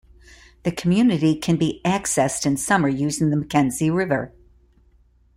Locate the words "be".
1.57-1.79